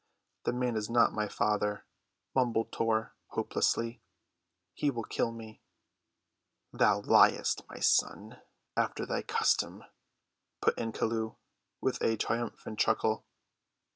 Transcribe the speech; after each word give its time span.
"The 0.45 0.51
man 0.53 0.77
is 0.77 0.89
not 0.89 1.13
my 1.13 1.27
father," 1.27 1.85
mumbled 2.33 2.71
Tor 2.71 3.13
hopelessly. 3.27 4.01
"He 4.73 4.89
will 4.89 5.03
kill 5.03 5.31
me." 5.31 5.61
"Thou 6.73 7.01
liest, 7.01 7.61
my 7.69 7.77
son, 7.81 8.41
after 8.75 9.05
thy 9.05 9.21
custom," 9.21 9.83
put 10.59 10.75
in 10.75 10.91
Chelluh, 10.91 11.35
with 11.81 12.01
a 12.01 12.17
triumphant 12.17 12.79
chuckle. 12.79 13.27